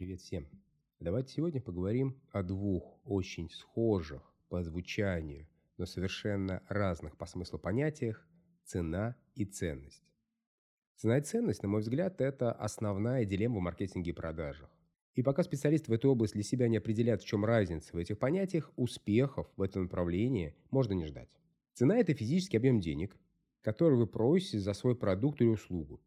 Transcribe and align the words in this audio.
Привет 0.00 0.22
всем. 0.22 0.48
Давайте 0.98 1.30
сегодня 1.34 1.60
поговорим 1.60 2.18
о 2.30 2.42
двух 2.42 2.98
очень 3.04 3.50
схожих 3.50 4.22
по 4.48 4.62
звучанию, 4.62 5.46
но 5.76 5.84
совершенно 5.84 6.62
разных 6.70 7.18
по 7.18 7.26
смыслу 7.26 7.58
понятиях– 7.58 8.26
цена 8.64 9.14
и 9.34 9.44
ценность. 9.44 10.02
Цена 10.96 11.18
и 11.18 11.20
ценность, 11.20 11.62
на 11.62 11.68
мой 11.68 11.82
взгляд, 11.82 12.22
это 12.22 12.50
основная 12.50 13.26
дилемма 13.26 13.58
в 13.58 13.60
маркетинге 13.60 14.12
и 14.12 14.14
продажах. 14.14 14.70
И 15.16 15.22
пока 15.22 15.42
специалисты 15.42 15.90
в 15.90 15.94
этой 15.94 16.06
области 16.06 16.32
для 16.32 16.44
себя 16.44 16.66
не 16.68 16.78
определят, 16.78 17.20
в 17.20 17.26
чем 17.26 17.44
разница 17.44 17.94
в 17.94 17.98
этих 17.98 18.18
понятиях, 18.18 18.72
успехов 18.76 19.52
в 19.58 19.60
этом 19.60 19.82
направлении 19.82 20.56
можно 20.70 20.94
не 20.94 21.04
ждать. 21.04 21.28
Цена– 21.74 21.98
это 21.98 22.14
физический 22.14 22.56
объем 22.56 22.80
денег, 22.80 23.18
который 23.60 23.98
вы 23.98 24.06
просите 24.06 24.60
за 24.60 24.72
свой 24.72 24.96
продукт 24.96 25.42
или 25.42 25.48
услугу. 25.48 26.00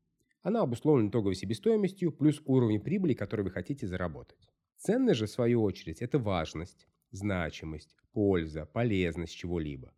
Она 0.43 0.61
обусловлена 0.61 1.09
итоговой 1.09 1.35
себестоимостью 1.35 2.11
плюс 2.11 2.41
уровнем 2.45 2.81
прибыли, 2.81 3.13
который 3.13 3.43
вы 3.43 3.51
хотите 3.51 3.87
заработать. 3.87 4.37
Ценность 4.77 5.19
же, 5.19 5.25
в 5.25 5.31
свою 5.31 5.63
очередь, 5.63 6.01
это 6.01 6.19
важность, 6.19 6.87
значимость, 7.11 7.95
польза, 8.11 8.65
полезность 8.65 9.33
чего-либо. 9.33 9.93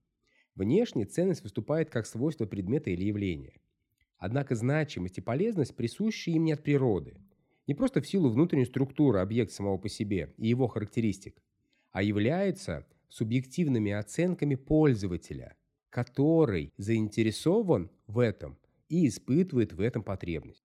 Внешне 0.54 1.06
ценность 1.06 1.42
выступает 1.42 1.90
как 1.90 2.06
свойство 2.06 2.46
предмета 2.46 2.92
или 2.92 3.04
явления. 3.04 3.60
Однако 4.18 4.56
значимость 4.56 5.18
и 5.18 5.22
полезность 5.22 5.76
присущи 5.76 6.30
им 6.30 6.46
не 6.46 6.54
от 6.54 6.64
природы. 6.64 7.18
Не 7.66 7.74
просто 7.74 8.00
в 8.00 8.08
силу 8.08 8.30
внутренней 8.30 8.66
структуры 8.66 9.20
объекта 9.20 9.56
самого 9.56 9.80
по 9.80 9.90
себе 9.90 10.34
и 10.38 10.48
его 10.48 10.68
характеристик, 10.68 11.42
а 11.92 12.04
являются 12.04 12.86
субъективными 13.10 13.92
оценками 13.92 14.54
пользователя, 14.54 15.56
который 15.90 16.72
заинтересован 16.78 17.90
в 18.06 18.20
этом 18.20 18.58
и 18.96 19.08
испытывает 19.08 19.74
в 19.74 19.82
этом 19.82 20.04
потребность. 20.04 20.64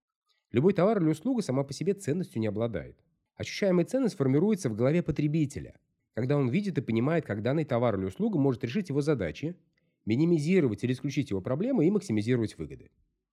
Любой 0.53 0.73
товар 0.73 1.03
или 1.03 1.11
услуга 1.11 1.43
сама 1.43 1.65
по 1.65 1.73
себе 1.73 1.95
ценностью 1.95 2.41
не 2.41 2.47
обладает. 2.47 2.99
Ощущаемая 3.35 3.85
ценность 3.85 4.17
формируется 4.17 4.69
в 4.69 4.77
голове 4.77 5.03
потребителя, 5.03 5.81
когда 6.15 6.37
он 6.37 6.49
видит 6.49 6.79
и 6.79 6.83
понимает, 6.83 7.25
как 7.25 7.43
данный 7.43 7.65
товар 7.65 7.99
или 7.99 8.07
услуга 8.07 8.39
может 8.39 8.63
решить 8.65 8.89
его 8.89 9.01
задачи, 9.01 9.57
минимизировать 10.05 10.85
или 10.85 10.93
исключить 10.93 11.31
его 11.31 11.41
проблемы 11.41 11.87
и 11.87 11.91
максимизировать 11.91 12.57
выгоды. 12.59 12.91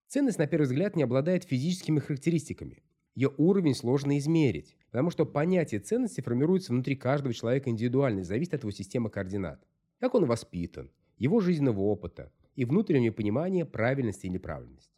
Ценность, 0.07 0.37
на 0.37 0.47
первый 0.47 0.65
взгляд, 0.65 0.95
не 0.95 1.03
обладает 1.03 1.43
физическими 1.43 1.99
характеристиками. 1.99 2.83
Ее 3.15 3.31
уровень 3.37 3.73
сложно 3.73 4.17
измерить, 4.17 4.77
потому 4.91 5.09
что 5.09 5.25
понятие 5.25 5.81
ценности 5.81 6.21
формируется 6.21 6.71
внутри 6.71 6.95
каждого 6.95 7.33
человека 7.33 7.69
индивидуально 7.69 8.21
и 8.21 8.23
зависит 8.23 8.53
от 8.53 8.61
его 8.61 8.71
системы 8.71 9.09
координат. 9.09 9.65
Как 9.99 10.13
он 10.13 10.25
воспитан, 10.25 10.91
его 11.17 11.39
жизненного 11.39 11.81
опыта, 11.81 12.31
и 12.55 12.65
внутреннее 12.65 13.11
понимание 13.11 13.65
правильности 13.65 14.25
или 14.25 14.33
неправильности. 14.33 14.96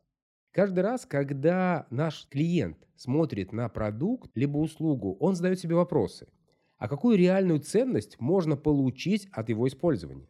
Каждый 0.51 0.79
раз, 0.79 1.05
когда 1.05 1.85
наш 1.91 2.27
клиент 2.27 2.77
смотрит 2.95 3.53
на 3.53 3.69
продукт 3.69 4.31
либо 4.35 4.57
услугу, 4.57 5.15
он 5.19 5.35
задает 5.35 5.59
себе 5.59 5.75
вопросы. 5.75 6.27
А 6.77 6.87
какую 6.87 7.17
реальную 7.17 7.59
ценность 7.59 8.19
можно 8.19 8.57
получить 8.57 9.27
от 9.31 9.49
его 9.49 9.67
использования? 9.67 10.27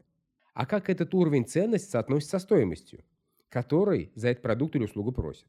А 0.54 0.66
как 0.66 0.90
этот 0.90 1.14
уровень 1.14 1.48
ценности 1.48 1.90
соотносится 1.90 2.40
со 2.40 2.44
стоимостью, 2.44 3.06
которой 3.48 4.12
за 4.16 4.30
этот 4.30 4.44
продукт 4.44 4.76
или 4.76 4.84
услугу 4.84 5.14
просят? 5.14 5.48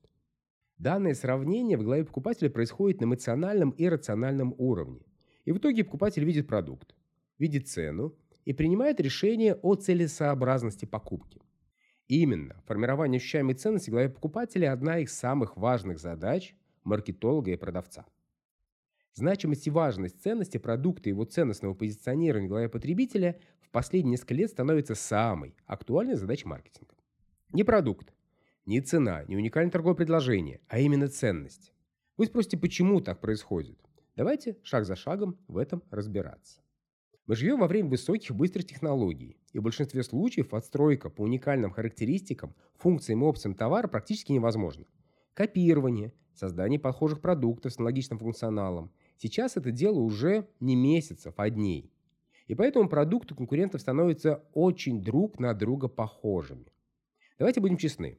Данное 0.78 1.14
сравнение 1.14 1.76
в 1.76 1.82
голове 1.82 2.04
покупателя 2.04 2.48
происходит 2.48 3.00
на 3.00 3.04
эмоциональном 3.04 3.70
и 3.70 3.86
рациональном 3.88 4.54
уровне. 4.56 5.00
И 5.44 5.52
в 5.52 5.58
итоге 5.58 5.84
покупатель 5.84 6.24
видит 6.24 6.46
продукт, 6.46 6.94
видит 7.38 7.66
цену 7.68 8.14
и 8.44 8.52
принимает 8.52 9.00
решение 9.00 9.56
о 9.56 9.74
целесообразности 9.74 10.84
покупки. 10.84 11.40
Именно 12.10 12.60
формирование 12.66 13.18
ощущаемой 13.18 13.54
ценности 13.54 13.88
в 13.88 13.92
голове 13.92 14.08
покупателя– 14.08 14.72
одна 14.74 14.98
из 14.98 15.12
самых 15.12 15.56
важных 15.56 16.00
задач 16.00 16.56
маркетолога 16.82 17.52
и 17.52 17.56
продавца. 17.56 18.04
Значимость 19.14 19.68
и 19.68 19.70
важность 19.70 20.20
ценности 20.20 20.58
продукта 20.58 21.08
и 21.08 21.12
его 21.12 21.22
ценностного 21.22 21.72
позиционирования 21.72 22.48
в 22.48 22.50
голове 22.50 22.68
потребителя 22.68 23.38
в 23.60 23.70
последние 23.70 24.10
несколько 24.10 24.34
лет 24.34 24.50
становится 24.50 24.96
самой 24.96 25.54
актуальной 25.66 26.16
задачей 26.16 26.48
маркетинга. 26.48 26.96
Не 27.52 27.62
продукт, 27.62 28.12
не 28.66 28.80
цена, 28.80 29.22
не 29.28 29.36
уникальное 29.36 29.70
торговое 29.70 29.94
предложение, 29.94 30.60
а 30.66 30.80
именно 30.80 31.06
ценность. 31.06 31.72
Вы 32.16 32.26
спросите, 32.26 32.58
почему 32.58 33.00
так 33.00 33.20
происходит? 33.20 33.78
Давайте 34.16 34.58
шаг 34.64 34.84
за 34.84 34.96
шагом 34.96 35.38
в 35.46 35.56
этом 35.56 35.84
разбираться. 35.92 36.60
Мы 37.30 37.36
живем 37.36 37.60
во 37.60 37.68
время 37.68 37.90
высоких 37.90 38.34
быстрых 38.34 38.66
технологий, 38.66 39.36
и 39.52 39.60
в 39.60 39.62
большинстве 39.62 40.02
случаев 40.02 40.52
отстройка 40.52 41.10
по 41.10 41.22
уникальным 41.22 41.70
характеристикам, 41.70 42.56
функциям 42.74 43.22
и 43.22 43.24
опциям 43.24 43.54
товара 43.54 43.86
практически 43.86 44.32
невозможна. 44.32 44.84
Копирование, 45.34 46.12
создание 46.34 46.80
похожих 46.80 47.20
продуктов 47.20 47.72
с 47.72 47.78
аналогичным 47.78 48.18
функционалом. 48.18 48.90
Сейчас 49.16 49.56
это 49.56 49.70
дело 49.70 50.00
уже 50.00 50.48
не 50.58 50.74
месяцев, 50.74 51.34
а 51.36 51.48
дней. 51.50 51.92
И 52.48 52.56
поэтому 52.56 52.88
продукты 52.88 53.36
конкурентов 53.36 53.80
становятся 53.80 54.42
очень 54.52 55.00
друг 55.00 55.38
на 55.38 55.54
друга 55.54 55.86
похожими. 55.86 56.66
Давайте 57.38 57.60
будем 57.60 57.76
честны. 57.76 58.18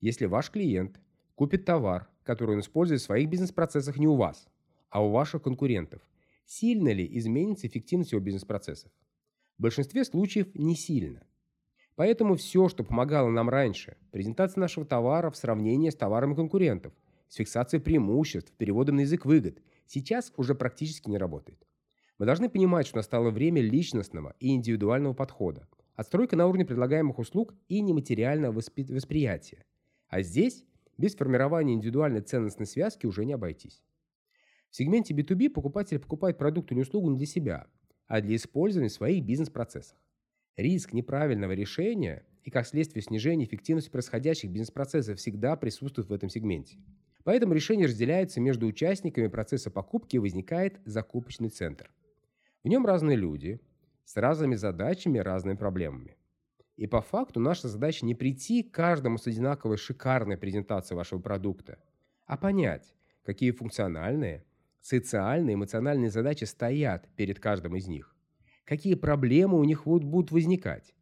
Если 0.00 0.24
ваш 0.24 0.50
клиент 0.50 0.98
купит 1.34 1.66
товар, 1.66 2.08
который 2.22 2.54
он 2.54 2.60
использует 2.60 3.02
в 3.02 3.04
своих 3.04 3.28
бизнес-процессах 3.28 3.98
не 3.98 4.06
у 4.06 4.16
вас, 4.16 4.48
а 4.88 5.04
у 5.04 5.10
ваших 5.10 5.42
конкурентов– 5.42 6.00
Сильно 6.46 6.90
ли 6.90 7.06
изменится 7.18 7.66
эффективность 7.66 8.12
его 8.12 8.22
бизнес-процессов? 8.22 8.92
В 9.58 9.62
большинстве 9.62 10.04
случаев 10.04 10.54
не 10.54 10.76
сильно. 10.76 11.26
Поэтому 11.96 12.36
все, 12.36 12.68
что 12.68 12.84
помогало 12.84 13.30
нам 13.30 13.48
раньше, 13.48 13.96
презентация 14.12 14.60
нашего 14.60 14.86
товара 14.86 15.30
в 15.30 15.36
сравнении 15.36 15.90
с 15.90 15.96
товарами 15.96 16.34
конкурентов, 16.34 16.92
с 17.28 17.34
фиксацией 17.34 17.82
преимуществ, 17.82 18.52
переводом 18.52 18.96
на 18.96 19.00
язык 19.00 19.24
выгод, 19.24 19.58
сейчас 19.86 20.32
уже 20.36 20.54
практически 20.54 21.10
не 21.10 21.18
работает. 21.18 21.66
Мы 22.18 22.26
должны 22.26 22.48
понимать, 22.48 22.86
что 22.86 22.98
настало 22.98 23.30
время 23.30 23.60
личностного 23.60 24.36
и 24.38 24.54
индивидуального 24.54 25.14
подхода, 25.14 25.66
отстройка 25.96 26.36
на 26.36 26.46
уровне 26.46 26.64
предлагаемых 26.64 27.18
услуг 27.18 27.54
и 27.68 27.80
нематериального 27.80 28.52
воспри 28.52 28.84
восприятия. 28.84 29.64
А 30.08 30.22
здесь 30.22 30.64
без 30.96 31.16
формирования 31.16 31.74
индивидуальной 31.74 32.20
ценностной 32.20 32.66
связки 32.66 33.06
уже 33.06 33.24
не 33.24 33.32
обойтись. 33.32 33.82
В 34.70 34.76
сегменте 34.76 35.14
B2B 35.14 35.50
покупатель 35.50 35.98
покупает 35.98 36.38
продукт 36.38 36.72
или 36.72 36.80
услугу 36.80 37.10
не 37.10 37.16
для 37.16 37.26
себя, 37.26 37.66
а 38.06 38.20
для 38.20 38.36
использования 38.36 38.88
в 38.88 38.92
своих 38.92 39.24
бизнес-процессах. 39.24 39.98
Риск 40.56 40.92
неправильного 40.92 41.52
решения 41.52 42.24
и, 42.44 42.50
как 42.50 42.66
следствие, 42.66 43.02
снижения 43.02 43.44
эффективности 43.44 43.90
происходящих 43.90 44.50
бизнес-процессов 44.50 45.18
всегда 45.18 45.56
присутствует 45.56 46.08
в 46.08 46.12
этом 46.12 46.28
сегменте. 46.28 46.78
Поэтому 47.24 47.54
решение 47.54 47.88
разделяется 47.88 48.40
между 48.40 48.66
участниками 48.66 49.26
процесса 49.26 49.70
покупки 49.70 50.16
и 50.16 50.20
возникает 50.20 50.80
закупочный 50.84 51.48
центр. 51.48 51.90
В 52.62 52.68
нем 52.68 52.86
разные 52.86 53.16
люди 53.16 53.60
с 54.04 54.16
разными 54.16 54.54
задачами, 54.54 55.18
разными 55.18 55.56
проблемами. 55.56 56.16
И 56.76 56.86
по 56.86 57.00
факту 57.00 57.40
наша 57.40 57.68
задача 57.68 58.06
не 58.06 58.14
прийти 58.14 58.62
к 58.62 58.72
каждому 58.72 59.18
с 59.18 59.26
одинаковой 59.26 59.76
шикарной 59.76 60.36
презентацией 60.36 60.96
вашего 60.96 61.18
продукта, 61.18 61.78
а 62.26 62.36
понять, 62.36 62.94
какие 63.24 63.50
функциональные, 63.50 64.44
социальные, 64.86 65.54
эмоциональные 65.54 66.10
задачи 66.10 66.44
стоят 66.44 67.08
перед 67.16 67.40
каждым 67.40 67.74
из 67.74 67.88
них, 67.88 68.14
какие 68.64 68.94
проблемы 68.94 69.58
у 69.58 69.64
них 69.64 69.84
будут 69.84 70.30
возникать 70.30 70.94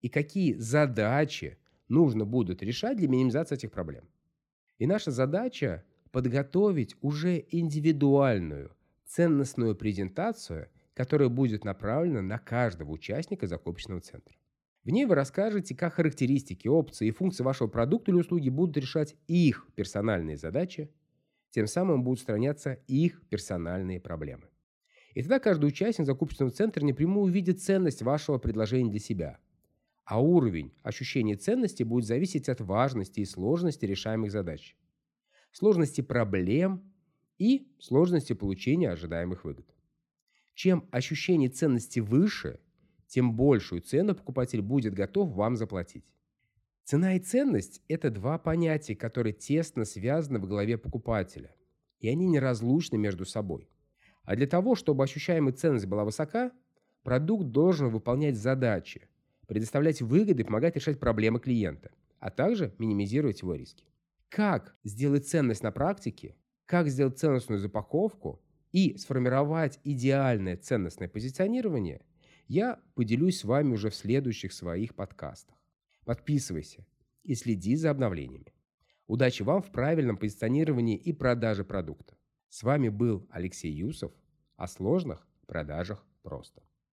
и 0.00 0.08
какие 0.08 0.54
задачи 0.54 1.58
нужно 1.88 2.24
будет 2.24 2.62
решать 2.62 2.96
для 2.96 3.08
минимизации 3.08 3.54
этих 3.54 3.70
проблем. 3.70 4.08
И 4.78 4.86
наша 4.86 5.12
задача 5.12 5.84
подготовить 6.10 6.96
уже 7.00 7.44
индивидуальную 7.50 8.72
ценностную 9.06 9.76
презентацию, 9.76 10.68
которая 10.94 11.28
будет 11.28 11.64
направлена 11.64 12.22
на 12.22 12.38
каждого 12.38 12.90
участника 12.90 13.46
закупочного 13.46 14.00
центра. 14.00 14.34
В 14.82 14.90
ней 14.90 15.04
вы 15.04 15.14
расскажете, 15.14 15.76
как 15.76 15.94
характеристики, 15.94 16.66
опции 16.66 17.08
и 17.08 17.12
функции 17.12 17.44
вашего 17.44 17.68
продукта 17.68 18.10
или 18.10 18.18
услуги 18.18 18.48
будут 18.48 18.76
решать 18.76 19.16
их 19.28 19.66
персональные 19.76 20.36
задачи 20.36 20.90
тем 21.58 21.66
самым 21.66 22.04
будут 22.04 22.20
устраняться 22.20 22.74
их 22.86 23.20
персональные 23.30 23.98
проблемы. 23.98 24.44
И 25.14 25.22
тогда 25.22 25.40
каждый 25.40 25.66
участник 25.66 26.06
закупочного 26.06 26.52
центра 26.52 26.86
напрямую 26.86 27.24
увидит 27.24 27.60
ценность 27.60 28.00
вашего 28.00 28.38
предложения 28.38 28.92
для 28.92 29.00
себя. 29.00 29.40
А 30.04 30.22
уровень 30.22 30.72
ощущения 30.84 31.34
ценности 31.34 31.82
будет 31.82 32.04
зависеть 32.04 32.48
от 32.48 32.60
важности 32.60 33.18
и 33.18 33.24
сложности 33.24 33.86
решаемых 33.86 34.30
задач, 34.30 34.76
сложности 35.50 36.00
проблем 36.00 36.94
и 37.38 37.66
сложности 37.80 38.34
получения 38.34 38.90
ожидаемых 38.92 39.42
выгод. 39.44 39.66
Чем 40.54 40.88
ощущение 40.92 41.48
ценности 41.48 41.98
выше, 41.98 42.60
тем 43.08 43.34
большую 43.34 43.82
цену 43.82 44.14
покупатель 44.14 44.62
будет 44.62 44.94
готов 44.94 45.32
вам 45.32 45.56
заплатить. 45.56 46.04
Цена 46.88 47.16
и 47.16 47.18
ценность– 47.18 47.82
это 47.88 48.08
два 48.08 48.38
понятия, 48.38 48.96
которые 48.96 49.34
тесно 49.34 49.84
связаны 49.84 50.38
в 50.38 50.46
голове 50.46 50.78
покупателя, 50.78 51.54
и 52.00 52.08
они 52.08 52.26
неразлучны 52.26 52.96
между 52.96 53.26
собой. 53.26 53.68
А 54.22 54.34
для 54.34 54.46
того, 54.46 54.74
чтобы 54.74 55.04
ощущаемая 55.04 55.52
ценность 55.52 55.84
была 55.84 56.04
высока, 56.06 56.50
продукт 57.02 57.48
должен 57.48 57.90
выполнять 57.90 58.38
задачи, 58.38 59.06
предоставлять 59.46 60.00
выгоды 60.00 60.44
помогать 60.44 60.76
решать 60.76 60.98
проблемы 60.98 61.40
клиента, 61.40 61.90
а 62.20 62.30
также 62.30 62.74
минимизировать 62.78 63.42
его 63.42 63.54
риски. 63.54 63.84
Как 64.30 64.74
сделать 64.82 65.28
ценность 65.28 65.62
на 65.62 65.72
практике, 65.72 66.36
как 66.64 66.88
сделать 66.88 67.18
ценностную 67.18 67.58
запаковку 67.58 68.40
и 68.72 68.96
сформировать 68.96 69.78
идеальное 69.84 70.56
ценностное 70.56 71.10
позиционирование, 71.10 72.00
я 72.46 72.80
поделюсь 72.94 73.40
с 73.40 73.44
вами 73.44 73.74
уже 73.74 73.90
в 73.90 73.94
следующих 73.94 74.54
своих 74.54 74.94
подкастах. 74.94 75.57
Подписывайся 76.08 76.86
и 77.22 77.34
следи 77.34 77.76
за 77.76 77.90
обновлениями. 77.90 78.54
Удачи 79.06 79.42
вам 79.42 79.60
в 79.60 79.70
правильном 79.70 80.16
позиционировании 80.16 80.96
и 80.96 81.12
продаже 81.12 81.64
продукта. 81.64 82.16
С 82.48 82.62
вами 82.62 82.88
был 82.88 83.26
Алексей 83.28 83.70
Юсов 83.70 84.10
о 84.56 84.68
сложных 84.68 85.28
продажах 85.46 86.02
просто. 86.22 86.62